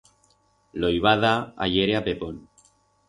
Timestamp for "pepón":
2.09-2.45